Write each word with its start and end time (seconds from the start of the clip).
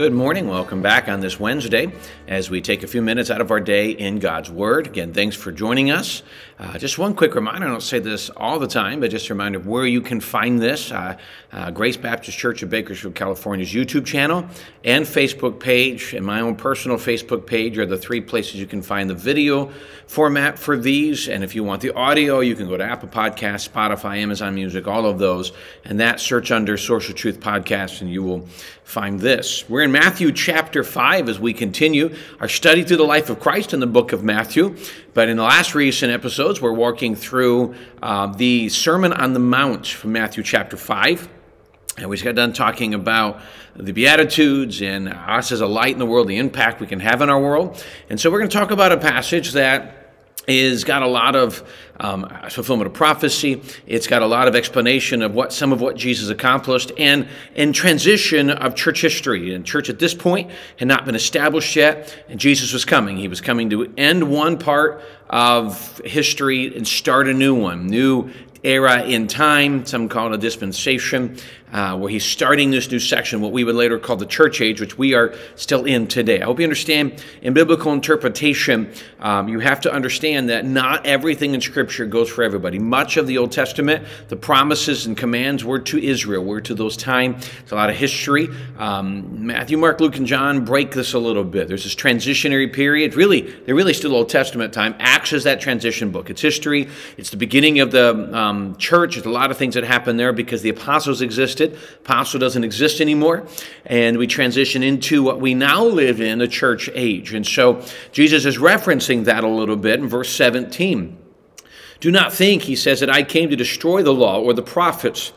Good 0.00 0.14
morning. 0.14 0.48
Welcome 0.48 0.80
back 0.80 1.10
on 1.10 1.20
this 1.20 1.38
Wednesday 1.38 1.92
as 2.26 2.48
we 2.48 2.62
take 2.62 2.82
a 2.82 2.86
few 2.86 3.02
minutes 3.02 3.28
out 3.28 3.42
of 3.42 3.50
our 3.50 3.60
day 3.60 3.90
in 3.90 4.18
God's 4.18 4.50
Word. 4.50 4.86
Again, 4.86 5.12
thanks 5.12 5.36
for 5.36 5.52
joining 5.52 5.90
us. 5.90 6.22
Uh, 6.58 6.78
just 6.78 6.96
one 6.96 7.14
quick 7.14 7.34
reminder 7.34 7.66
I 7.66 7.70
don't 7.70 7.82
say 7.82 7.98
this 7.98 8.30
all 8.30 8.58
the 8.58 8.66
time, 8.66 9.00
but 9.00 9.10
just 9.10 9.28
a 9.28 9.34
reminder 9.34 9.58
of 9.58 9.66
where 9.66 9.84
you 9.84 10.00
can 10.00 10.18
find 10.18 10.58
this 10.58 10.90
uh, 10.90 11.18
uh, 11.52 11.70
Grace 11.70 11.98
Baptist 11.98 12.38
Church 12.38 12.62
of 12.62 12.70
Bakersfield, 12.70 13.14
California's 13.14 13.74
YouTube 13.74 14.06
channel 14.06 14.46
and 14.84 15.04
Facebook 15.04 15.60
page, 15.60 16.14
and 16.14 16.24
my 16.24 16.40
own 16.40 16.56
personal 16.56 16.96
Facebook 16.96 17.44
page 17.44 17.76
are 17.76 17.84
the 17.84 17.98
three 17.98 18.22
places 18.22 18.54
you 18.54 18.66
can 18.66 18.80
find 18.80 19.10
the 19.10 19.14
video 19.14 19.70
format 20.06 20.58
for 20.58 20.78
these. 20.78 21.28
And 21.28 21.44
if 21.44 21.54
you 21.54 21.62
want 21.62 21.82
the 21.82 21.94
audio, 21.94 22.40
you 22.40 22.54
can 22.54 22.68
go 22.68 22.76
to 22.78 22.84
Apple 22.84 23.08
Podcasts, 23.08 23.68
Spotify, 23.68 24.16
Amazon 24.18 24.54
Music, 24.54 24.86
all 24.86 25.04
of 25.04 25.18
those, 25.18 25.52
and 25.84 26.00
that 26.00 26.20
search 26.20 26.50
under 26.50 26.74
of 26.74 27.14
Truth 27.14 27.40
Podcast, 27.40 28.00
and 28.00 28.10
you 28.10 28.22
will 28.22 28.46
find 28.84 29.20
this. 29.20 29.68
We're 29.68 29.82
in 29.82 29.89
Matthew 29.90 30.32
chapter 30.32 30.82
5 30.82 31.28
as 31.28 31.38
we 31.38 31.52
continue 31.52 32.14
our 32.40 32.48
study 32.48 32.82
through 32.82 32.98
the 32.98 33.04
life 33.04 33.30
of 33.30 33.40
Christ 33.40 33.74
in 33.74 33.80
the 33.80 33.86
book 33.86 34.12
of 34.12 34.22
Matthew. 34.22 34.76
But 35.14 35.28
in 35.28 35.36
the 35.36 35.42
last 35.42 35.74
recent 35.74 36.12
episodes, 36.12 36.60
we're 36.60 36.72
walking 36.72 37.14
through 37.14 37.74
uh, 38.02 38.28
the 38.28 38.68
Sermon 38.68 39.12
on 39.12 39.32
the 39.32 39.40
Mount 39.40 39.86
from 39.86 40.12
Matthew 40.12 40.42
chapter 40.42 40.76
5. 40.76 41.28
And 41.98 42.08
we 42.08 42.16
got 42.18 42.34
done 42.34 42.52
talking 42.52 42.94
about 42.94 43.40
the 43.76 43.92
Beatitudes 43.92 44.80
and 44.80 45.08
us 45.08 45.52
as 45.52 45.60
a 45.60 45.66
light 45.66 45.92
in 45.92 45.98
the 45.98 46.06
world, 46.06 46.28
the 46.28 46.38
impact 46.38 46.80
we 46.80 46.86
can 46.86 47.00
have 47.00 47.20
in 47.20 47.28
our 47.28 47.40
world. 47.40 47.84
And 48.08 48.18
so 48.18 48.30
we're 48.30 48.38
going 48.38 48.50
to 48.50 48.56
talk 48.56 48.70
about 48.70 48.92
a 48.92 48.96
passage 48.96 49.52
that 49.52 49.99
is 50.50 50.84
got 50.84 51.02
a 51.02 51.06
lot 51.06 51.36
of 51.36 51.66
um, 52.00 52.28
fulfillment 52.48 52.86
of 52.86 52.94
prophecy. 52.94 53.62
It's 53.86 54.06
got 54.06 54.22
a 54.22 54.26
lot 54.26 54.48
of 54.48 54.56
explanation 54.56 55.22
of 55.22 55.34
what 55.34 55.52
some 55.52 55.72
of 55.72 55.80
what 55.80 55.96
Jesus 55.96 56.28
accomplished, 56.30 56.92
and 56.98 57.28
in 57.54 57.72
transition 57.72 58.50
of 58.50 58.74
church 58.74 59.00
history. 59.02 59.54
And 59.54 59.64
church 59.64 59.88
at 59.88 59.98
this 59.98 60.14
point 60.14 60.50
had 60.78 60.88
not 60.88 61.04
been 61.04 61.14
established 61.14 61.76
yet, 61.76 62.24
and 62.28 62.40
Jesus 62.40 62.72
was 62.72 62.84
coming. 62.84 63.16
He 63.16 63.28
was 63.28 63.40
coming 63.40 63.70
to 63.70 63.92
end 63.96 64.30
one 64.30 64.58
part 64.58 65.02
of 65.28 66.00
history 66.04 66.74
and 66.74 66.86
start 66.86 67.28
a 67.28 67.34
new 67.34 67.54
one, 67.54 67.86
new 67.86 68.30
era 68.62 69.02
in 69.04 69.26
time. 69.26 69.86
Some 69.86 70.08
call 70.08 70.32
it 70.32 70.34
a 70.34 70.38
dispensation 70.38 71.38
uh, 71.72 71.96
where 71.96 72.10
he's 72.10 72.24
starting 72.24 72.70
this 72.70 72.90
new 72.90 72.98
section, 72.98 73.40
what 73.40 73.52
we 73.52 73.64
would 73.64 73.74
later 73.74 73.98
call 73.98 74.16
the 74.16 74.26
church 74.26 74.60
age, 74.60 74.80
which 74.80 74.98
we 74.98 75.14
are 75.14 75.34
still 75.54 75.84
in 75.84 76.06
today. 76.06 76.40
I 76.40 76.44
hope 76.44 76.58
you 76.58 76.64
understand 76.64 77.24
in 77.42 77.54
biblical 77.54 77.92
interpretation, 77.92 78.92
um, 79.20 79.48
you 79.48 79.60
have 79.60 79.80
to 79.82 79.92
understand 79.92 80.48
that 80.48 80.64
not 80.64 81.06
everything 81.06 81.54
in 81.54 81.60
Scripture 81.60 82.06
goes 82.06 82.28
for 82.28 82.42
everybody. 82.42 82.78
Much 82.78 83.16
of 83.16 83.26
the 83.26 83.38
Old 83.38 83.52
Testament, 83.52 84.04
the 84.28 84.36
promises 84.36 85.06
and 85.06 85.16
commands 85.16 85.64
were 85.64 85.78
to 85.78 86.02
Israel, 86.02 86.44
were 86.44 86.60
to 86.60 86.74
those 86.74 86.96
time. 86.96 87.34
It's 87.34 87.72
a 87.72 87.74
lot 87.76 87.90
of 87.90 87.96
history. 87.96 88.48
Um, 88.78 89.46
Matthew, 89.46 89.78
Mark, 89.78 90.00
Luke, 90.00 90.16
and 90.16 90.26
John 90.26 90.64
break 90.64 90.92
this 90.92 91.12
a 91.12 91.18
little 91.18 91.44
bit. 91.44 91.68
There's 91.68 91.84
this 91.84 91.94
transitionary 91.94 92.72
period. 92.72 93.14
Really, 93.14 93.42
they're 93.42 93.74
really 93.74 93.94
still 93.94 94.14
Old 94.14 94.28
Testament 94.28 94.72
time. 94.72 94.94
Acts 94.98 95.32
is 95.32 95.44
that 95.44 95.60
transition 95.60 96.10
book. 96.10 96.30
It's 96.30 96.42
history. 96.42 96.88
It's 97.16 97.30
the 97.30 97.36
beginning 97.36 97.80
of 97.80 97.90
the 97.90 98.36
um, 98.36 98.76
church. 98.76 99.14
There's 99.14 99.26
a 99.26 99.30
lot 99.30 99.50
of 99.50 99.56
things 99.56 99.74
that 99.74 99.84
happen 99.84 100.16
there 100.16 100.32
because 100.32 100.62
the 100.62 100.70
apostles 100.70 101.22
existed 101.22 101.59
existed. 101.60 102.00
Apostle 102.00 102.40
doesn't 102.40 102.64
exist 102.64 103.00
anymore. 103.00 103.46
And 103.84 104.18
we 104.18 104.26
transition 104.26 104.82
into 104.82 105.22
what 105.22 105.40
we 105.40 105.54
now 105.54 105.84
live 105.84 106.20
in, 106.20 106.38
the 106.38 106.48
church 106.48 106.88
age. 106.94 107.34
And 107.34 107.46
so 107.46 107.84
Jesus 108.12 108.44
is 108.44 108.58
referencing 108.58 109.24
that 109.24 109.44
a 109.44 109.48
little 109.48 109.76
bit 109.76 110.00
in 110.00 110.08
verse 110.08 110.34
17. 110.34 111.16
Do 112.00 112.10
not 112.10 112.32
think, 112.32 112.62
he 112.62 112.76
says, 112.76 113.00
that 113.00 113.10
I 113.10 113.22
came 113.22 113.50
to 113.50 113.56
destroy 113.56 114.02
the 114.02 114.14
law 114.14 114.40
or 114.40 114.54
the 114.54 114.62
prophets. 114.62 115.32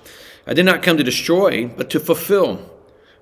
I 0.48 0.54
did 0.54 0.66
not 0.66 0.84
come 0.84 0.98
to 0.98 1.04
destroy, 1.04 1.68
but 1.68 1.90
to 1.90 2.00
fulfill. 2.00 2.70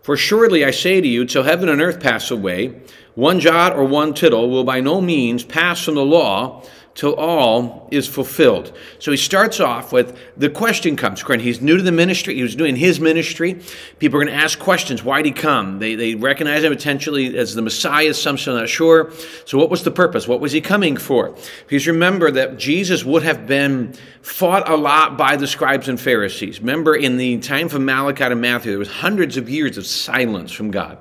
For 0.04 0.18
surely 0.18 0.66
I 0.66 0.72
say 0.72 1.02
to 1.02 1.08
you, 1.08 1.26
till 1.26 1.44
heaven 1.44 1.70
and 1.70 1.82
earth 1.82 2.00
pass 2.00 2.32
away, 2.32 2.82
one 3.14 3.40
jot 3.40 3.76
or 3.76 3.84
one 3.86 4.14
tittle 4.14 4.50
will 4.50 4.64
by 4.64 4.80
no 4.80 5.02
means 5.02 5.44
pass 5.44 5.84
from 5.84 5.96
the 5.96 6.06
law 6.06 6.64
till 6.94 7.14
all 7.16 7.88
is 7.92 8.08
fulfilled. 8.08 8.78
So 9.00 9.12
he 9.12 9.18
starts 9.18 9.60
off 9.60 9.94
with 9.94 10.18
the 10.36 10.50
question 10.50 10.96
comes. 10.96 11.22
He's 11.22 11.62
new 11.62 11.78
to 11.78 11.84
the 11.84 11.92
ministry. 11.92 12.36
He 12.36 12.44
was 12.44 12.56
doing 12.56 12.76
his 12.76 13.00
ministry. 13.00 13.62
People 14.00 14.20
are 14.20 14.26
going 14.26 14.36
to 14.36 14.42
ask 14.42 14.60
questions. 14.60 15.04
Why'd 15.04 15.26
he 15.26 15.32
come? 15.32 15.80
They, 15.80 15.96
they 15.96 16.16
recognize 16.16 16.64
him 16.64 16.74
potentially 16.74 17.38
as 17.38 17.56
the 17.56 17.62
Messiah. 17.62 18.14
Some 18.14 18.38
still 18.38 18.56
not 18.56 18.68
sure. 18.68 19.12
So 19.46 19.58
what 19.58 19.70
was 19.70 19.84
the 19.84 19.92
purpose? 19.92 20.28
What 20.28 20.42
was 20.42 20.52
he 20.52 20.60
coming 20.60 20.98
for? 20.98 21.36
Please 21.68 21.88
remember 21.88 22.30
that 22.32 22.58
Jesus 22.58 23.06
would 23.06 23.24
have 23.24 23.48
been 23.48 23.94
fought 24.22 24.70
a 24.70 24.76
lot 24.76 25.18
by 25.18 25.36
the 25.36 25.48
scribes 25.48 25.88
and 25.88 26.00
Pharisees. 26.00 26.60
Remember 26.60 26.96
in 26.96 27.18
the 27.18 27.40
time 27.40 27.68
of 27.68 27.80
Malachi 27.82 28.24
and 28.24 28.42
Matthew, 28.42 28.72
there 28.72 28.80
was 28.80 28.92
hundreds 28.92 29.38
of 29.38 29.50
years 29.50 29.78
of 29.78 29.86
silence 29.86 30.52
from 30.52 30.72
God. 30.72 30.98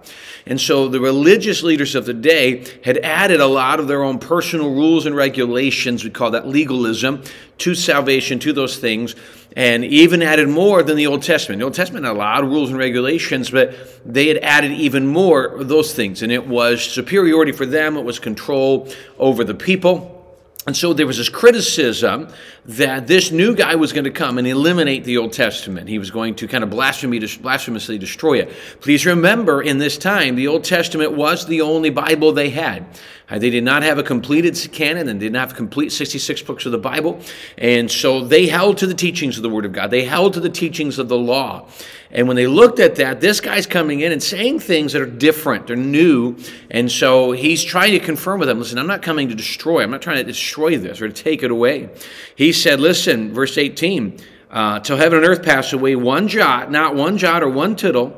And 0.46 0.60
so 0.60 0.88
the 0.88 1.00
religious 1.00 1.62
leaders 1.62 1.94
of 1.94 2.06
the 2.06 2.14
day 2.14 2.64
had 2.82 2.98
added 2.98 3.40
a 3.40 3.46
lot 3.46 3.78
of 3.78 3.88
their 3.88 4.02
own 4.02 4.18
personal 4.18 4.70
rules 4.70 5.06
and 5.06 5.14
regulations, 5.14 5.79
we 5.86 6.10
call 6.10 6.30
that 6.32 6.46
legalism, 6.46 7.22
to 7.58 7.74
salvation, 7.74 8.38
to 8.40 8.52
those 8.52 8.78
things, 8.78 9.14
and 9.56 9.84
even 9.84 10.22
added 10.22 10.48
more 10.48 10.82
than 10.82 10.96
the 10.96 11.06
Old 11.06 11.22
Testament. 11.22 11.58
The 11.58 11.64
Old 11.64 11.74
Testament 11.74 12.04
had 12.04 12.14
a 12.14 12.18
lot 12.18 12.44
of 12.44 12.50
rules 12.50 12.70
and 12.70 12.78
regulations, 12.78 13.50
but 13.50 13.74
they 14.04 14.28
had 14.28 14.38
added 14.38 14.72
even 14.72 15.06
more 15.06 15.44
of 15.44 15.68
those 15.68 15.94
things. 15.94 16.22
And 16.22 16.30
it 16.30 16.46
was 16.46 16.82
superiority 16.82 17.52
for 17.52 17.66
them, 17.66 17.96
it 17.96 18.04
was 18.04 18.18
control 18.18 18.88
over 19.18 19.44
the 19.44 19.54
people. 19.54 20.16
And 20.66 20.76
so 20.76 20.92
there 20.92 21.06
was 21.06 21.16
this 21.16 21.28
criticism 21.28 22.28
that 22.66 23.06
this 23.06 23.30
new 23.30 23.54
guy 23.54 23.74
was 23.74 23.92
going 23.92 24.04
to 24.04 24.10
come 24.10 24.38
and 24.38 24.46
eliminate 24.46 25.04
the 25.04 25.18
Old 25.18 25.32
Testament. 25.32 25.88
He 25.88 25.98
was 25.98 26.10
going 26.10 26.34
to 26.36 26.48
kind 26.48 26.62
of 26.62 26.70
blasphemously 26.70 27.98
destroy 27.98 28.38
it. 28.38 28.50
Please 28.80 29.06
remember, 29.06 29.62
in 29.62 29.78
this 29.78 29.96
time, 29.96 30.36
the 30.36 30.48
Old 30.48 30.64
Testament 30.64 31.12
was 31.12 31.46
the 31.46 31.62
only 31.62 31.90
Bible 31.90 32.32
they 32.32 32.50
had. 32.50 32.86
Uh, 33.30 33.38
they 33.38 33.50
did 33.50 33.62
not 33.62 33.82
have 33.82 33.98
a 33.98 34.02
completed 34.02 34.58
canon 34.72 35.08
and 35.08 35.20
did 35.20 35.32
not 35.32 35.48
have 35.48 35.56
complete 35.56 35.92
66 35.92 36.42
books 36.42 36.66
of 36.66 36.72
the 36.72 36.78
Bible. 36.78 37.20
And 37.56 37.90
so 37.90 38.24
they 38.24 38.48
held 38.48 38.78
to 38.78 38.86
the 38.86 38.94
teachings 38.94 39.36
of 39.36 39.42
the 39.42 39.48
Word 39.48 39.64
of 39.64 39.72
God. 39.72 39.90
They 39.90 40.04
held 40.04 40.34
to 40.34 40.40
the 40.40 40.48
teachings 40.48 40.98
of 40.98 41.08
the 41.08 41.18
law. 41.18 41.68
And 42.12 42.26
when 42.26 42.36
they 42.36 42.48
looked 42.48 42.80
at 42.80 42.96
that, 42.96 43.20
this 43.20 43.40
guy's 43.40 43.66
coming 43.66 44.00
in 44.00 44.10
and 44.10 44.20
saying 44.20 44.58
things 44.58 44.94
that 44.94 45.02
are 45.02 45.06
different, 45.06 45.68
they're 45.68 45.76
new. 45.76 46.36
And 46.68 46.90
so 46.90 47.30
he's 47.30 47.62
trying 47.62 47.92
to 47.92 48.00
confirm 48.00 48.40
with 48.40 48.48
them 48.48 48.58
listen, 48.58 48.78
I'm 48.78 48.88
not 48.88 49.02
coming 49.02 49.28
to 49.28 49.34
destroy, 49.36 49.82
I'm 49.82 49.92
not 49.92 50.02
trying 50.02 50.16
to 50.16 50.24
destroy 50.24 50.76
this 50.76 51.00
or 51.00 51.06
to 51.06 51.14
take 51.14 51.44
it 51.44 51.52
away. 51.52 51.88
He 52.34 52.49
said, 52.52 52.80
listen, 52.80 53.32
verse 53.32 53.58
18, 53.58 54.18
uh, 54.50 54.80
till 54.80 54.96
heaven 54.96 55.18
and 55.18 55.26
earth 55.26 55.42
pass 55.42 55.72
away, 55.72 55.96
one 55.96 56.28
jot, 56.28 56.70
not 56.70 56.94
one 56.94 57.18
jot 57.18 57.42
or 57.42 57.48
one 57.48 57.76
tittle, 57.76 58.16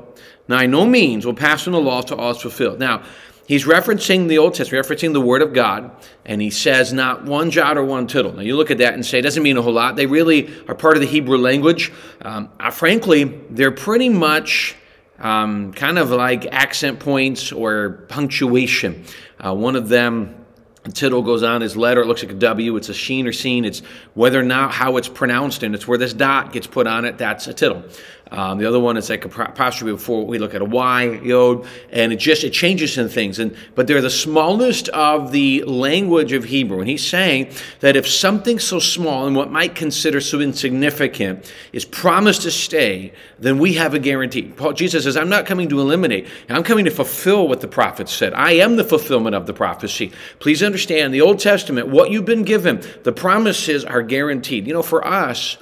by 0.48 0.66
no 0.66 0.84
means 0.84 1.24
will 1.24 1.34
pass 1.34 1.62
from 1.64 1.72
the 1.72 1.80
law 1.80 2.02
till 2.02 2.18
all 2.18 2.32
is 2.32 2.42
fulfilled. 2.42 2.78
Now, 2.78 3.02
He's 3.46 3.64
referencing 3.64 4.28
the 4.28 4.38
Old 4.38 4.54
Testament, 4.54 4.86
referencing 4.86 5.12
the 5.12 5.20
Word 5.20 5.42
of 5.42 5.52
God, 5.52 5.90
and 6.24 6.40
he 6.40 6.48
says 6.48 6.92
not 6.92 7.24
one 7.24 7.50
jot 7.50 7.76
or 7.76 7.84
one 7.84 8.06
tittle. 8.06 8.32
Now 8.32 8.42
you 8.42 8.56
look 8.56 8.70
at 8.70 8.78
that 8.78 8.94
and 8.94 9.04
say 9.04 9.18
it 9.18 9.22
doesn't 9.22 9.42
mean 9.42 9.56
a 9.56 9.62
whole 9.62 9.72
lot. 9.72 9.96
They 9.96 10.06
really 10.06 10.48
are 10.68 10.74
part 10.74 10.96
of 10.96 11.00
the 11.00 11.08
Hebrew 11.08 11.38
language. 11.38 11.92
Um, 12.22 12.50
uh, 12.60 12.70
frankly, 12.70 13.24
they're 13.50 13.72
pretty 13.72 14.08
much 14.08 14.76
um, 15.18 15.72
kind 15.72 15.98
of 15.98 16.10
like 16.10 16.46
accent 16.46 17.00
points 17.00 17.50
or 17.50 18.06
punctuation. 18.08 19.04
Uh, 19.38 19.54
one 19.54 19.74
of 19.74 19.88
them 19.88 20.41
tittle 20.90 21.22
goes 21.22 21.42
on 21.42 21.60
his 21.60 21.76
letter. 21.76 22.00
It 22.00 22.06
looks 22.06 22.22
like 22.22 22.32
a 22.32 22.36
W. 22.36 22.76
It's 22.76 22.88
a 22.88 22.94
sheen 22.94 23.26
or 23.26 23.32
scene. 23.32 23.64
It's 23.64 23.80
whether 24.14 24.40
or 24.40 24.44
not 24.44 24.72
how 24.72 24.96
it's 24.96 25.08
pronounced, 25.08 25.62
and 25.62 25.74
it's 25.74 25.86
where 25.86 25.98
this 25.98 26.12
dot 26.12 26.52
gets 26.52 26.66
put 26.66 26.86
on 26.86 27.04
it. 27.04 27.18
That's 27.18 27.46
a 27.46 27.54
tittle. 27.54 27.84
Um, 28.32 28.56
the 28.56 28.66
other 28.66 28.80
one 28.80 28.96
is 28.96 29.10
like 29.10 29.26
a 29.26 29.42
apostrophe 29.42 29.92
before 29.92 30.24
we 30.24 30.38
look 30.38 30.54
at 30.54 30.62
a 30.62 30.64
Y, 30.64 31.20
yod, 31.22 31.66
and 31.90 32.14
it 32.14 32.16
just 32.16 32.44
it 32.44 32.50
changes 32.50 32.96
in 32.96 33.10
things. 33.10 33.38
And 33.38 33.54
but 33.74 33.86
they're 33.86 34.00
the 34.00 34.08
smallest 34.08 34.88
of 34.88 35.32
the 35.32 35.62
language 35.64 36.32
of 36.32 36.44
Hebrew. 36.44 36.80
And 36.80 36.88
he's 36.88 37.06
saying 37.06 37.52
that 37.80 37.94
if 37.94 38.08
something 38.08 38.58
so 38.58 38.78
small 38.78 39.26
and 39.26 39.36
what 39.36 39.50
might 39.50 39.74
consider 39.74 40.18
so 40.22 40.40
insignificant 40.40 41.52
is 41.74 41.84
promised 41.84 42.42
to 42.42 42.50
stay, 42.50 43.12
then 43.38 43.58
we 43.58 43.74
have 43.74 43.92
a 43.92 43.98
guarantee. 43.98 44.44
Paul 44.44 44.72
Jesus 44.72 45.04
says, 45.04 45.18
I'm 45.18 45.28
not 45.28 45.44
coming 45.44 45.68
to 45.68 45.78
eliminate, 45.78 46.26
I'm 46.48 46.64
coming 46.64 46.86
to 46.86 46.90
fulfill 46.90 47.48
what 47.48 47.60
the 47.60 47.68
prophets 47.68 48.14
said. 48.14 48.32
I 48.32 48.52
am 48.52 48.76
the 48.76 48.84
fulfillment 48.84 49.36
of 49.36 49.46
the 49.46 49.52
prophecy. 49.52 50.10
Please 50.38 50.62
understand 50.72 51.12
the 51.12 51.20
Old 51.20 51.38
Testament, 51.38 51.88
what 51.88 52.10
you've 52.10 52.24
been 52.24 52.44
given, 52.44 52.80
the 53.02 53.12
promises 53.12 53.84
are 53.84 54.00
guaranteed. 54.00 54.66
You 54.66 54.72
know, 54.72 54.82
for 54.82 55.06
us, 55.06 55.58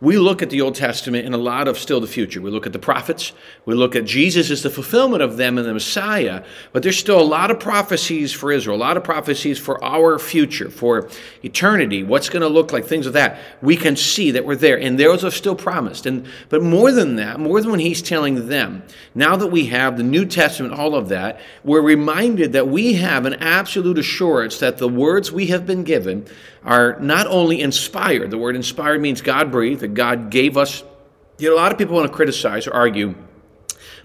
we 0.00 0.16
look 0.16 0.42
at 0.42 0.50
the 0.50 0.60
Old 0.60 0.76
Testament 0.76 1.26
in 1.26 1.34
a 1.34 1.38
lot 1.38 1.66
of 1.66 1.76
still 1.76 2.00
the 2.00 2.06
future. 2.06 2.40
We 2.40 2.52
look 2.52 2.66
at 2.66 2.72
the 2.72 2.78
prophets. 2.78 3.32
We 3.64 3.74
look 3.74 3.96
at 3.96 4.04
Jesus 4.04 4.48
as 4.48 4.62
the 4.62 4.70
fulfillment 4.70 5.22
of 5.22 5.36
them 5.36 5.58
and 5.58 5.66
the 5.66 5.74
Messiah. 5.74 6.44
But 6.72 6.84
there's 6.84 6.96
still 6.96 7.20
a 7.20 7.22
lot 7.22 7.50
of 7.50 7.58
prophecies 7.58 8.32
for 8.32 8.52
Israel, 8.52 8.76
a 8.76 8.78
lot 8.78 8.96
of 8.96 9.02
prophecies 9.02 9.58
for 9.58 9.82
our 9.82 10.20
future, 10.20 10.70
for 10.70 11.08
eternity, 11.42 12.04
what's 12.04 12.28
going 12.28 12.42
to 12.42 12.48
look 12.48 12.72
like, 12.72 12.84
things 12.84 13.06
of 13.06 13.12
that. 13.14 13.40
We 13.60 13.76
can 13.76 13.96
see 13.96 14.30
that 14.30 14.46
we're 14.46 14.54
there. 14.54 14.78
And 14.78 15.00
those 15.00 15.24
are 15.24 15.32
still 15.32 15.56
promised. 15.56 16.06
And 16.06 16.26
But 16.48 16.62
more 16.62 16.92
than 16.92 17.16
that, 17.16 17.40
more 17.40 17.60
than 17.60 17.72
when 17.72 17.80
he's 17.80 18.00
telling 18.00 18.48
them, 18.48 18.84
now 19.16 19.34
that 19.34 19.48
we 19.48 19.66
have 19.66 19.96
the 19.96 20.04
New 20.04 20.26
Testament, 20.26 20.74
all 20.74 20.94
of 20.94 21.08
that, 21.08 21.40
we're 21.64 21.80
reminded 21.80 22.52
that 22.52 22.68
we 22.68 22.94
have 22.94 23.26
an 23.26 23.34
absolute 23.34 23.98
assurance 23.98 24.60
that 24.60 24.78
the 24.78 24.88
words 24.88 25.32
we 25.32 25.46
have 25.46 25.66
been 25.66 25.82
given 25.82 26.24
are 26.64 26.98
not 27.00 27.26
only 27.26 27.60
inspired, 27.60 28.30
the 28.30 28.38
word 28.38 28.56
inspired 28.56 29.00
means 29.00 29.20
God 29.20 29.50
breathed, 29.50 29.80
that 29.80 29.94
God 29.94 30.30
gave 30.30 30.56
us. 30.56 30.82
You 31.38 31.50
know, 31.50 31.54
a 31.54 31.56
lot 31.56 31.72
of 31.72 31.78
people 31.78 31.94
want 31.94 32.08
to 32.08 32.14
criticize 32.14 32.66
or 32.66 32.74
argue 32.74 33.14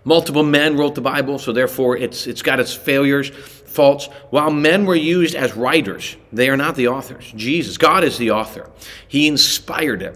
multiple 0.06 0.44
men 0.44 0.78
wrote 0.78 0.96
the 0.96 1.02
Bible, 1.02 1.40
so 1.40 1.52
therefore 1.52 1.98
it's, 1.98 2.28
it's 2.28 2.42
got 2.42 2.60
its 2.60 2.74
failures, 2.74 3.30
faults. 3.30 4.08
While 4.30 4.52
men 4.52 4.86
were 4.86 4.96
used 4.96 5.36
as 5.36 5.56
writers, 5.56 6.18
they 6.32 6.50
are 6.50 6.58
not 6.58 6.76
the 6.76 6.88
authors. 6.90 7.32
Jesus, 7.36 7.78
God 7.78 8.04
is 8.04 8.18
the 8.18 8.32
author. 8.32 8.70
He 9.08 9.28
inspired 9.28 10.02
them, 10.02 10.16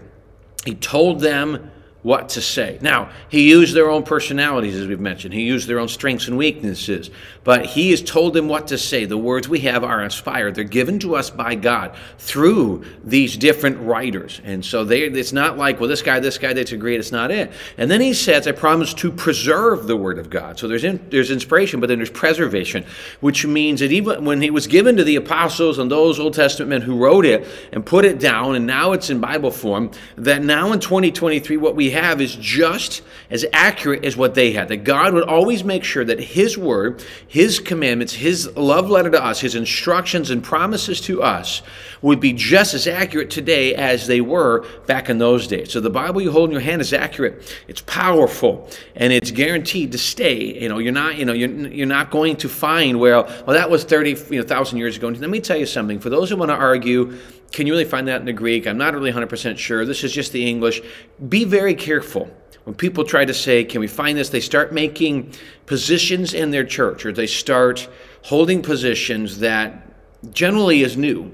He 0.64 0.74
told 0.74 1.20
them 1.20 1.70
what 2.08 2.30
to 2.30 2.40
say. 2.40 2.78
Now, 2.80 3.10
he 3.28 3.50
used 3.50 3.74
their 3.74 3.90
own 3.90 4.02
personalities, 4.02 4.74
as 4.74 4.86
we've 4.86 4.98
mentioned. 4.98 5.34
He 5.34 5.42
used 5.42 5.68
their 5.68 5.78
own 5.78 5.88
strengths 5.88 6.26
and 6.26 6.38
weaknesses. 6.38 7.10
But 7.44 7.66
he 7.66 7.90
has 7.90 8.02
told 8.02 8.32
them 8.32 8.48
what 8.48 8.68
to 8.68 8.78
say. 8.78 9.04
The 9.04 9.18
words 9.18 9.46
we 9.46 9.60
have 9.60 9.84
are 9.84 10.02
inspired. 10.02 10.54
They're 10.54 10.64
given 10.64 10.98
to 11.00 11.16
us 11.16 11.28
by 11.28 11.54
God 11.54 11.94
through 12.18 12.84
these 13.04 13.36
different 13.36 13.78
writers. 13.80 14.40
And 14.42 14.64
so 14.64 14.84
they, 14.84 15.02
it's 15.02 15.34
not 15.34 15.58
like, 15.58 15.80
well, 15.80 15.88
this 15.88 16.00
guy, 16.00 16.18
this 16.18 16.38
guy, 16.38 16.54
that's 16.54 16.72
agreed. 16.72 16.96
It's 16.96 17.12
not 17.12 17.30
it. 17.30 17.52
And 17.76 17.90
then 17.90 18.00
he 18.00 18.14
says, 18.14 18.48
I 18.48 18.52
promise 18.52 18.94
to 18.94 19.12
preserve 19.12 19.86
the 19.86 19.96
word 19.96 20.18
of 20.18 20.30
God. 20.30 20.58
So 20.58 20.66
there's, 20.66 20.84
in, 20.84 21.06
there's 21.10 21.30
inspiration, 21.30 21.78
but 21.78 21.88
then 21.88 21.98
there's 21.98 22.10
preservation, 22.10 22.86
which 23.20 23.44
means 23.44 23.80
that 23.80 23.92
even 23.92 24.24
when 24.24 24.42
it 24.42 24.54
was 24.54 24.66
given 24.66 24.96
to 24.96 25.04
the 25.04 25.16
apostles 25.16 25.78
and 25.78 25.90
those 25.90 26.18
Old 26.18 26.32
Testament 26.32 26.70
men 26.70 26.80
who 26.80 26.96
wrote 26.96 27.26
it 27.26 27.46
and 27.72 27.84
put 27.84 28.06
it 28.06 28.18
down, 28.18 28.54
and 28.54 28.66
now 28.66 28.92
it's 28.92 29.10
in 29.10 29.20
Bible 29.20 29.50
form, 29.50 29.90
that 30.16 30.42
now 30.42 30.72
in 30.72 30.80
2023, 30.80 31.58
what 31.58 31.76
we 31.76 31.90
have 31.90 31.97
is 32.20 32.36
just 32.36 33.02
as 33.30 33.44
accurate 33.52 34.04
as 34.04 34.16
what 34.16 34.34
they 34.34 34.52
had. 34.52 34.68
That 34.68 34.84
God 34.84 35.14
would 35.14 35.24
always 35.24 35.64
make 35.64 35.84
sure 35.84 36.04
that 36.04 36.20
His 36.20 36.56
word, 36.56 37.04
His 37.26 37.60
commandments, 37.60 38.12
His 38.12 38.54
love 38.56 38.90
letter 38.90 39.10
to 39.10 39.22
us, 39.22 39.40
His 39.40 39.54
instructions 39.54 40.30
and 40.30 40.42
promises 40.42 41.00
to 41.02 41.22
us 41.22 41.62
would 42.02 42.20
be 42.20 42.32
just 42.32 42.74
as 42.74 42.86
accurate 42.86 43.30
today 43.30 43.74
as 43.74 44.06
they 44.06 44.20
were 44.20 44.66
back 44.86 45.10
in 45.10 45.18
those 45.18 45.46
days. 45.46 45.72
So 45.72 45.80
the 45.80 45.90
Bible 45.90 46.20
you 46.20 46.30
hold 46.30 46.50
in 46.50 46.52
your 46.52 46.60
hand 46.60 46.80
is 46.80 46.92
accurate. 46.92 47.56
It's 47.66 47.80
powerful 47.82 48.68
and 48.94 49.12
it's 49.12 49.30
guaranteed 49.30 49.92
to 49.92 49.98
stay. 49.98 50.60
You 50.60 50.68
know, 50.68 50.78
you're 50.78 50.92
not, 50.92 51.16
you 51.16 51.24
know, 51.24 51.32
you're, 51.32 51.50
you're 51.50 51.86
not 51.86 52.10
going 52.10 52.36
to 52.36 52.48
find, 52.48 53.00
well, 53.00 53.24
well, 53.46 53.56
that 53.56 53.70
was 53.70 53.84
30, 53.84 54.10
you 54.30 54.42
know, 54.42 54.64
years 54.72 54.96
ago. 54.96 55.08
Let 55.08 55.30
me 55.30 55.40
tell 55.40 55.56
you 55.56 55.66
something. 55.66 55.98
For 55.98 56.10
those 56.10 56.30
who 56.30 56.36
want 56.36 56.50
to 56.50 56.56
argue, 56.56 57.18
can 57.52 57.66
you 57.66 57.72
really 57.72 57.84
find 57.84 58.08
that 58.08 58.20
in 58.20 58.26
the 58.26 58.32
Greek? 58.32 58.66
I'm 58.66 58.78
not 58.78 58.94
really 58.94 59.12
100% 59.12 59.58
sure. 59.58 59.84
This 59.84 60.04
is 60.04 60.12
just 60.12 60.32
the 60.32 60.48
English. 60.48 60.80
Be 61.28 61.44
very 61.44 61.74
careful. 61.74 62.30
When 62.64 62.74
people 62.74 63.04
try 63.04 63.24
to 63.24 63.32
say, 63.32 63.64
can 63.64 63.80
we 63.80 63.86
find 63.86 64.18
this? 64.18 64.28
They 64.28 64.40
start 64.40 64.72
making 64.72 65.32
positions 65.64 66.34
in 66.34 66.50
their 66.50 66.64
church 66.64 67.06
or 67.06 67.12
they 67.12 67.26
start 67.26 67.88
holding 68.22 68.60
positions 68.60 69.38
that 69.38 69.88
generally 70.32 70.82
is 70.82 70.96
new. 70.96 71.32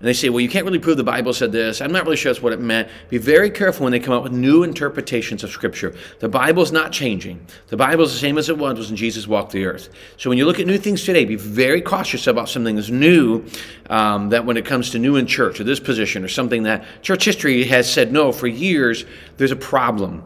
And 0.00 0.08
they 0.08 0.14
say, 0.14 0.30
well, 0.30 0.40
you 0.40 0.48
can't 0.48 0.64
really 0.64 0.78
prove 0.78 0.96
the 0.96 1.04
Bible 1.04 1.34
said 1.34 1.52
this. 1.52 1.82
I'm 1.82 1.92
not 1.92 2.04
really 2.04 2.16
sure 2.16 2.32
that's 2.32 2.42
what 2.42 2.54
it 2.54 2.60
meant. 2.60 2.88
Be 3.10 3.18
very 3.18 3.50
careful 3.50 3.84
when 3.84 3.92
they 3.92 4.00
come 4.00 4.14
up 4.14 4.22
with 4.22 4.32
new 4.32 4.62
interpretations 4.62 5.44
of 5.44 5.50
Scripture. 5.50 5.94
The 6.20 6.28
Bible's 6.28 6.72
not 6.72 6.90
changing. 6.90 7.44
The 7.66 7.76
Bible's 7.76 8.14
the 8.14 8.18
same 8.18 8.38
as 8.38 8.48
it 8.48 8.56
was 8.56 8.88
when 8.88 8.96
Jesus 8.96 9.28
walked 9.28 9.52
the 9.52 9.66
earth. 9.66 9.90
So 10.16 10.30
when 10.30 10.38
you 10.38 10.46
look 10.46 10.58
at 10.58 10.66
new 10.66 10.78
things 10.78 11.04
today, 11.04 11.26
be 11.26 11.36
very 11.36 11.82
cautious 11.82 12.26
about 12.26 12.48
something 12.48 12.76
that's 12.76 12.88
new, 12.88 13.44
um, 13.90 14.30
that 14.30 14.46
when 14.46 14.56
it 14.56 14.64
comes 14.64 14.88
to 14.92 14.98
new 14.98 15.16
in 15.16 15.26
church 15.26 15.60
or 15.60 15.64
this 15.64 15.80
position 15.80 16.24
or 16.24 16.28
something 16.28 16.62
that 16.62 16.82
church 17.02 17.26
history 17.26 17.64
has 17.64 17.92
said 17.92 18.10
no 18.10 18.32
for 18.32 18.46
years, 18.46 19.04
there's 19.36 19.52
a 19.52 19.56
problem 19.56 20.24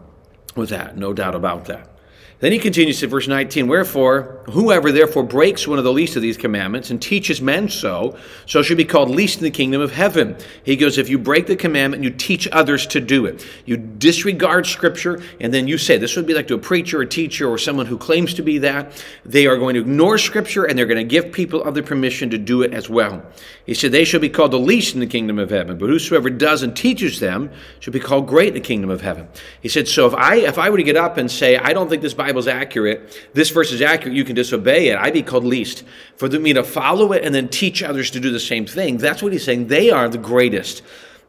with 0.54 0.70
that, 0.70 0.96
no 0.96 1.12
doubt 1.12 1.34
about 1.34 1.64
that. 1.64 1.93
Then 2.40 2.52
he 2.52 2.58
continues 2.58 3.00
to 3.00 3.06
verse 3.06 3.28
19, 3.28 3.68
Wherefore, 3.68 4.42
whoever 4.50 4.90
therefore 4.90 5.22
breaks 5.22 5.66
one 5.66 5.78
of 5.78 5.84
the 5.84 5.92
least 5.92 6.16
of 6.16 6.22
these 6.22 6.36
commandments 6.36 6.90
and 6.90 7.00
teaches 7.00 7.40
men 7.40 7.68
so, 7.68 8.18
so 8.44 8.62
should 8.62 8.76
be 8.76 8.84
called 8.84 9.08
least 9.08 9.38
in 9.38 9.44
the 9.44 9.50
kingdom 9.50 9.80
of 9.80 9.92
heaven. 9.92 10.36
He 10.64 10.76
goes, 10.76 10.98
If 10.98 11.08
you 11.08 11.18
break 11.18 11.46
the 11.46 11.56
commandment 11.56 12.02
you 12.02 12.10
teach 12.10 12.48
others 12.50 12.86
to 12.88 13.00
do 13.00 13.26
it, 13.26 13.46
you 13.64 13.76
disregard 13.76 14.66
scripture, 14.66 15.22
and 15.40 15.54
then 15.54 15.68
you 15.68 15.78
say, 15.78 15.96
This 15.96 16.16
would 16.16 16.26
be 16.26 16.34
like 16.34 16.48
to 16.48 16.54
a 16.54 16.58
preacher, 16.58 17.00
a 17.00 17.06
teacher, 17.06 17.48
or 17.48 17.56
someone 17.56 17.86
who 17.86 17.96
claims 17.96 18.34
to 18.34 18.42
be 18.42 18.58
that. 18.58 19.04
They 19.24 19.46
are 19.46 19.56
going 19.56 19.74
to 19.74 19.80
ignore 19.80 20.18
scripture 20.18 20.64
and 20.64 20.78
they're 20.78 20.86
going 20.86 20.98
to 20.98 21.04
give 21.04 21.32
people 21.32 21.62
other 21.64 21.82
permission 21.82 22.30
to 22.30 22.38
do 22.38 22.62
it 22.62 22.74
as 22.74 22.90
well. 22.90 23.22
He 23.64 23.74
said, 23.74 23.92
They 23.92 24.04
shall 24.04 24.20
be 24.20 24.28
called 24.28 24.50
the 24.50 24.58
least 24.58 24.94
in 24.94 25.00
the 25.00 25.06
kingdom 25.06 25.38
of 25.38 25.50
heaven, 25.50 25.78
but 25.78 25.88
whosoever 25.88 26.30
does 26.30 26.62
and 26.62 26.76
teaches 26.76 27.20
them 27.20 27.50
should 27.80 27.92
be 27.92 28.00
called 28.00 28.26
great 28.26 28.48
in 28.48 28.54
the 28.54 28.60
kingdom 28.60 28.90
of 28.90 29.00
heaven. 29.00 29.28
He 29.60 29.68
said, 29.68 29.88
So 29.88 30.06
if 30.06 30.14
I 30.14 30.36
if 30.36 30.58
I 30.58 30.68
were 30.68 30.76
to 30.76 30.82
get 30.82 30.96
up 30.96 31.16
and 31.16 31.30
say, 31.30 31.56
I 31.56 31.72
don't 31.72 31.88
think 31.88 32.02
this 32.02 32.12
Bible's 32.24 32.48
accurate, 32.48 33.20
this 33.34 33.50
verse 33.50 33.70
is 33.70 33.82
accurate, 33.82 34.16
you 34.16 34.24
can 34.24 34.34
disobey 34.34 34.88
it, 34.88 34.96
I'd 34.96 35.12
be 35.12 35.22
called 35.22 35.44
least. 35.44 35.84
For 36.16 36.26
me 36.30 36.54
to 36.54 36.64
follow 36.64 37.12
it 37.12 37.22
and 37.22 37.34
then 37.34 37.48
teach 37.48 37.82
others 37.82 38.10
to 38.12 38.20
do 38.20 38.30
the 38.30 38.40
same 38.40 38.64
thing, 38.64 38.96
that's 38.96 39.22
what 39.22 39.32
he's 39.32 39.44
saying. 39.44 39.66
They 39.66 39.90
are 39.90 40.08
the 40.08 40.16
greatest 40.16 40.80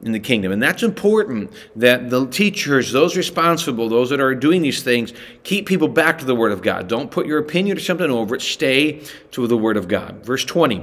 in 0.02 0.14
the 0.14 0.22
kingdom. 0.22 0.54
And 0.54 0.64
that's 0.64 0.84
important 0.84 1.52
that 1.76 2.10
the 2.10 2.28
teachers, 2.28 2.94
those 2.94 3.18
responsible, 3.18 3.90
those 3.90 4.10
that 4.10 4.22
are 4.22 4.34
doing 4.34 4.62
these 4.62 4.84
things, 4.84 5.12
keep 5.44 5.68
people 5.68 5.90
back 5.90 6.20
to 6.20 6.26
the 6.26 6.36
Word 6.36 6.54
of 6.54 6.62
God. 6.62 6.88
Don't 6.88 7.12
put 7.12 7.26
your 7.26 7.40
opinion 7.40 7.76
or 7.76 7.82
something 7.82 8.10
over 8.10 8.36
it. 8.36 8.42
Stay 8.42 9.04
to 9.32 9.48
the 9.48 9.58
Word 9.58 9.76
of 9.76 9.90
God. 9.90 10.24
Verse 10.26 10.46
20. 10.46 10.82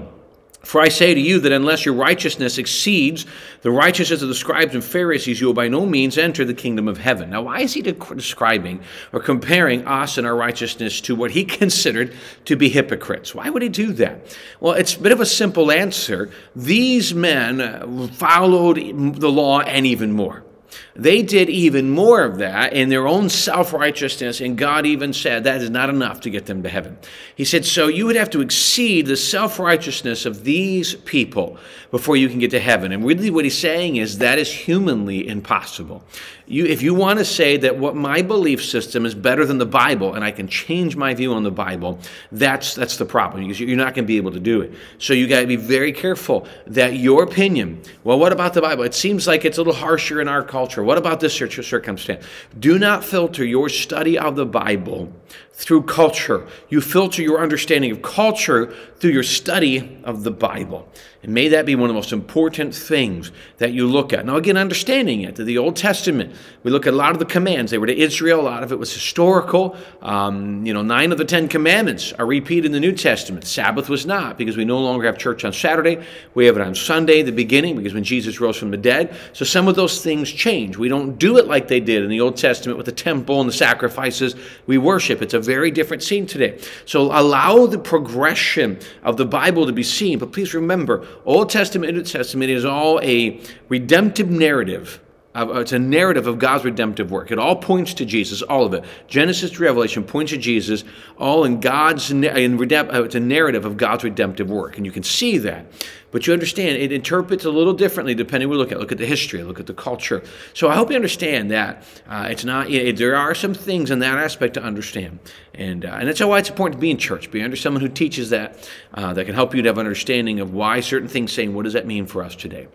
For 0.64 0.80
I 0.80 0.88
say 0.88 1.12
to 1.12 1.20
you 1.20 1.40
that 1.40 1.50
unless 1.52 1.84
your 1.84 1.94
righteousness 1.94 2.56
exceeds 2.56 3.26
the 3.62 3.70
righteousness 3.70 4.22
of 4.22 4.28
the 4.28 4.34
scribes 4.34 4.74
and 4.74 4.84
Pharisees, 4.84 5.40
you 5.40 5.48
will 5.48 5.54
by 5.54 5.68
no 5.68 5.84
means 5.84 6.16
enter 6.16 6.44
the 6.44 6.54
kingdom 6.54 6.86
of 6.86 6.98
heaven. 6.98 7.30
Now, 7.30 7.42
why 7.42 7.60
is 7.60 7.74
he 7.74 7.82
describing 7.82 8.80
or 9.12 9.20
comparing 9.20 9.86
us 9.86 10.18
and 10.18 10.26
our 10.26 10.36
righteousness 10.36 11.00
to 11.02 11.16
what 11.16 11.32
he 11.32 11.44
considered 11.60 12.14
to 12.44 12.56
be 12.56 12.68
hypocrites? 12.68 13.34
Why 13.34 13.50
would 13.50 13.62
he 13.62 13.68
do 13.68 13.92
that? 13.94 14.36
Well, 14.60 14.74
it's 14.74 14.94
a 14.94 15.00
bit 15.00 15.12
of 15.12 15.20
a 15.20 15.26
simple 15.26 15.72
answer. 15.72 16.30
These 16.54 17.12
men 17.12 18.08
followed 18.12 18.76
the 18.76 19.30
law 19.30 19.60
and 19.60 19.86
even 19.86 20.12
more. 20.12 20.44
They 20.94 21.22
did 21.22 21.48
even 21.48 21.90
more 21.90 22.22
of 22.22 22.38
that 22.38 22.74
in 22.74 22.90
their 22.90 23.06
own 23.06 23.30
self 23.30 23.72
righteousness, 23.72 24.42
and 24.42 24.58
God 24.58 24.84
even 24.84 25.14
said 25.14 25.44
that 25.44 25.62
is 25.62 25.70
not 25.70 25.88
enough 25.88 26.20
to 26.22 26.30
get 26.30 26.44
them 26.44 26.62
to 26.62 26.68
heaven. 26.68 26.98
He 27.34 27.46
said, 27.46 27.64
So 27.64 27.88
you 27.88 28.04
would 28.06 28.16
have 28.16 28.28
to 28.30 28.42
exceed 28.42 29.06
the 29.06 29.16
self 29.16 29.58
righteousness 29.58 30.26
of 30.26 30.44
these 30.44 30.94
people 30.94 31.56
before 31.90 32.16
you 32.16 32.28
can 32.28 32.38
get 32.38 32.50
to 32.50 32.60
heaven. 32.60 32.92
And 32.92 33.06
really, 33.06 33.30
what 33.30 33.44
he's 33.44 33.56
saying 33.56 33.96
is 33.96 34.18
that 34.18 34.38
is 34.38 34.52
humanly 34.52 35.26
impossible. 35.26 36.04
You, 36.46 36.66
if 36.66 36.82
you 36.82 36.92
want 36.92 37.18
to 37.18 37.24
say 37.24 37.56
that 37.58 37.78
what 37.78 37.94
my 37.94 38.20
belief 38.20 38.62
system 38.64 39.06
is 39.06 39.14
better 39.14 39.46
than 39.46 39.58
the 39.58 39.66
Bible 39.66 40.14
and 40.14 40.24
I 40.24 40.32
can 40.32 40.48
change 40.48 40.96
my 40.96 41.14
view 41.14 41.32
on 41.32 41.44
the 41.44 41.50
Bible, 41.50 41.98
that's, 42.32 42.74
that's 42.74 42.96
the 42.96 43.04
problem 43.04 43.44
because 43.44 43.60
you're 43.60 43.76
not 43.76 43.94
going 43.94 44.04
to 44.04 44.08
be 44.08 44.16
able 44.16 44.32
to 44.32 44.40
do 44.40 44.60
it. 44.60 44.74
So 44.98 45.14
you 45.14 45.28
got 45.28 45.40
to 45.40 45.46
be 45.46 45.56
very 45.56 45.92
careful 45.92 46.46
that 46.66 46.96
your 46.96 47.22
opinion, 47.22 47.80
well, 48.04 48.18
what 48.18 48.32
about 48.32 48.54
the 48.54 48.60
Bible? 48.60 48.82
It 48.82 48.92
seems 48.92 49.26
like 49.26 49.44
it's 49.44 49.56
a 49.56 49.60
little 49.60 49.72
harsher 49.72 50.20
in 50.20 50.28
our 50.28 50.42
culture. 50.42 50.81
What 50.82 50.98
about 50.98 51.20
this 51.20 51.34
circumstance? 51.62 52.24
Do 52.58 52.78
not 52.78 53.04
filter 53.04 53.44
your 53.44 53.68
study 53.68 54.18
of 54.18 54.36
the 54.36 54.46
Bible 54.46 55.12
through 55.54 55.82
culture. 55.82 56.46
You 56.68 56.80
filter 56.80 57.22
your 57.22 57.40
understanding 57.40 57.90
of 57.92 58.02
culture 58.02 58.74
through 58.96 59.10
your 59.10 59.22
study 59.22 60.00
of 60.04 60.22
the 60.24 60.30
Bible. 60.30 60.88
And 61.22 61.32
may 61.32 61.48
that 61.48 61.66
be 61.66 61.76
one 61.76 61.84
of 61.84 61.88
the 61.88 61.94
most 61.94 62.12
important 62.12 62.74
things 62.74 63.30
that 63.58 63.72
you 63.72 63.86
look 63.86 64.12
at. 64.12 64.26
Now, 64.26 64.36
again, 64.36 64.56
understanding 64.56 65.20
it, 65.20 65.36
the 65.36 65.58
Old 65.58 65.76
Testament, 65.76 66.34
we 66.64 66.72
look 66.72 66.86
at 66.86 66.94
a 66.94 66.96
lot 66.96 67.12
of 67.12 67.20
the 67.20 67.24
commands. 67.24 67.70
They 67.70 67.78
were 67.78 67.86
to 67.86 67.96
Israel, 67.96 68.40
a 68.40 68.42
lot 68.42 68.64
of 68.64 68.72
it 68.72 68.78
was 68.78 68.92
historical. 68.92 69.76
Um, 70.00 70.66
you 70.66 70.74
know, 70.74 70.82
nine 70.82 71.12
of 71.12 71.18
the 71.18 71.24
Ten 71.24 71.46
Commandments 71.46 72.12
are 72.14 72.26
repeated 72.26 72.66
in 72.66 72.72
the 72.72 72.80
New 72.80 72.92
Testament. 72.92 73.44
Sabbath 73.46 73.88
was 73.88 74.04
not, 74.04 74.36
because 74.36 74.56
we 74.56 74.64
no 74.64 74.80
longer 74.80 75.06
have 75.06 75.16
church 75.16 75.44
on 75.44 75.52
Saturday. 75.52 76.04
We 76.34 76.46
have 76.46 76.56
it 76.56 76.62
on 76.62 76.74
Sunday, 76.74 77.22
the 77.22 77.30
beginning, 77.30 77.76
because 77.76 77.94
when 77.94 78.04
Jesus 78.04 78.40
rose 78.40 78.56
from 78.56 78.72
the 78.72 78.76
dead. 78.76 79.14
So 79.32 79.44
some 79.44 79.68
of 79.68 79.76
those 79.76 80.02
things 80.02 80.28
change. 80.28 80.76
We 80.76 80.88
don't 80.88 81.18
do 81.18 81.38
it 81.38 81.46
like 81.46 81.68
they 81.68 81.80
did 81.80 82.02
in 82.02 82.10
the 82.10 82.20
Old 82.20 82.36
Testament 82.36 82.78
with 82.78 82.86
the 82.86 82.92
temple 82.92 83.40
and 83.40 83.48
the 83.48 83.54
sacrifices. 83.54 84.34
We 84.66 84.76
worship. 84.78 85.22
It's 85.22 85.34
a 85.34 85.40
very 85.54 85.70
different 85.70 86.02
scene 86.02 86.26
today. 86.26 86.58
So 86.86 86.98
allow 87.12 87.66
the 87.66 87.78
progression 87.78 88.78
of 89.02 89.18
the 89.18 89.26
Bible 89.26 89.66
to 89.66 89.72
be 89.72 89.82
seen. 89.82 90.18
But 90.18 90.32
please 90.32 90.54
remember, 90.54 91.06
Old 91.26 91.50
Testament 91.50 91.90
and 91.90 91.98
New 91.98 92.04
Testament 92.04 92.50
is 92.50 92.64
all 92.64 92.98
a 93.02 93.38
redemptive 93.68 94.30
narrative 94.30 94.98
it's 95.34 95.72
a 95.72 95.78
narrative 95.78 96.26
of 96.26 96.38
God's 96.38 96.64
redemptive 96.64 97.10
work. 97.10 97.30
It 97.30 97.38
all 97.38 97.56
points 97.56 97.94
to 97.94 98.04
Jesus, 98.04 98.42
all 98.42 98.66
of 98.66 98.74
it. 98.74 98.84
Genesis 99.08 99.50
to 99.52 99.62
Revelation 99.62 100.04
points 100.04 100.32
to 100.32 100.38
Jesus, 100.38 100.84
all 101.18 101.44
in 101.44 101.60
God's 101.60 102.10
in 102.10 102.20
redemp, 102.20 102.92
uh, 102.92 103.02
it's 103.02 103.14
a 103.14 103.20
narrative 103.20 103.64
of 103.64 103.76
God's 103.76 104.04
redemptive 104.04 104.50
work, 104.50 104.76
and 104.76 104.84
you 104.84 104.92
can 104.92 105.02
see 105.02 105.38
that. 105.38 105.66
But 106.10 106.26
you 106.26 106.34
understand 106.34 106.76
it 106.76 106.92
interprets 106.92 107.46
a 107.46 107.50
little 107.50 107.72
differently 107.72 108.14
depending 108.14 108.50
we 108.50 108.56
look 108.56 108.70
at. 108.70 108.78
Look 108.78 108.92
at 108.92 108.98
the 108.98 109.06
history, 109.06 109.42
look 109.42 109.58
at 109.58 109.66
the 109.66 109.72
culture. 109.72 110.22
So 110.52 110.68
I 110.68 110.74
hope 110.74 110.90
you 110.90 110.96
understand 110.96 111.50
that 111.50 111.84
uh, 112.06 112.28
it's 112.30 112.44
not. 112.44 112.68
There 112.68 113.16
are 113.16 113.34
some 113.34 113.54
things 113.54 113.90
in 113.90 114.00
that 114.00 114.18
aspect 114.18 114.54
to 114.54 114.62
understand, 114.62 115.20
and 115.54 115.86
uh, 115.86 115.96
and 115.98 116.06
that's 116.06 116.20
why 116.20 116.38
it's 116.38 116.50
important 116.50 116.78
to 116.78 116.80
be 116.80 116.90
in 116.90 116.98
church, 116.98 117.30
be 117.30 117.42
under 117.42 117.56
someone 117.56 117.80
who 117.80 117.88
teaches 117.88 118.28
that, 118.28 118.68
uh, 118.92 119.14
that 119.14 119.24
can 119.24 119.34
help 119.34 119.54
you 119.54 119.62
to 119.62 119.68
have 119.70 119.78
an 119.78 119.86
understanding 119.86 120.40
of 120.40 120.52
why 120.52 120.80
certain 120.80 121.08
things 121.08 121.32
saying 121.32 121.54
what 121.54 121.62
does 121.62 121.72
that 121.72 121.86
mean 121.86 122.04
for 122.04 122.22
us 122.22 122.36
today. 122.36 122.68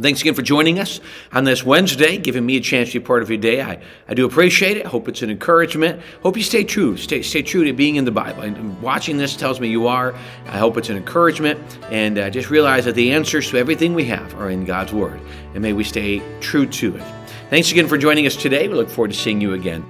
Thanks 0.00 0.22
again 0.22 0.32
for 0.32 0.40
joining 0.40 0.78
us 0.78 1.00
on 1.32 1.44
this 1.44 1.64
Wednesday, 1.64 2.16
giving 2.16 2.46
me 2.46 2.56
a 2.56 2.60
chance 2.60 2.92
to 2.92 3.00
be 3.00 3.04
part 3.04 3.22
of 3.22 3.28
your 3.28 3.36
day. 3.36 3.60
I, 3.60 3.78
I 4.08 4.14
do 4.14 4.24
appreciate 4.24 4.78
it. 4.78 4.86
Hope 4.86 5.06
it's 5.06 5.20
an 5.20 5.28
encouragement. 5.28 6.00
Hope 6.22 6.34
you 6.34 6.42
stay 6.42 6.64
true. 6.64 6.96
Stay, 6.96 7.20
stay 7.20 7.42
true 7.42 7.62
to 7.64 7.74
being 7.74 7.96
in 7.96 8.06
the 8.06 8.10
Bible. 8.10 8.40
And 8.40 8.80
watching 8.80 9.18
this 9.18 9.36
tells 9.36 9.60
me 9.60 9.68
you 9.68 9.86
are. 9.88 10.14
I 10.46 10.56
hope 10.56 10.78
it's 10.78 10.88
an 10.88 10.96
encouragement. 10.96 11.60
And 11.90 12.18
uh, 12.18 12.30
just 12.30 12.48
realize 12.48 12.86
that 12.86 12.94
the 12.94 13.12
answers 13.12 13.50
to 13.50 13.58
everything 13.58 13.92
we 13.92 14.06
have 14.06 14.34
are 14.36 14.48
in 14.48 14.64
God's 14.64 14.94
Word. 14.94 15.20
And 15.52 15.60
may 15.60 15.74
we 15.74 15.84
stay 15.84 16.22
true 16.40 16.64
to 16.64 16.96
it. 16.96 17.04
Thanks 17.50 17.70
again 17.70 17.86
for 17.86 17.98
joining 17.98 18.26
us 18.26 18.34
today. 18.34 18.68
We 18.68 18.74
look 18.74 18.88
forward 18.88 19.10
to 19.10 19.16
seeing 19.18 19.42
you 19.42 19.52
again 19.52 19.84